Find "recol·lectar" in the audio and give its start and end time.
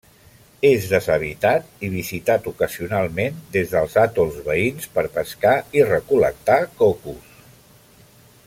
5.95-6.61